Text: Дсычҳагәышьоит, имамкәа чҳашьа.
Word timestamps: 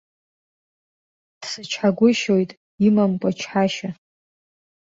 Дсычҳагәышьоит, 1.39 2.51
имамкәа 2.87 3.29
чҳашьа. 3.39 3.89